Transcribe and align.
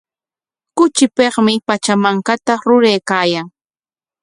Kuchipikmi 0.77 1.53
Pachamankata 1.67 2.53
ruraykaayan. 2.67 3.47